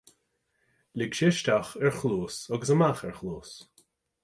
Lig 0.99 1.11
sé 1.19 1.29
isteach 1.33 1.71
ar 1.85 1.93
chluas 1.99 2.37
agus 2.53 2.71
amach 2.73 3.03
ar 3.07 3.17
chluas 3.19 3.51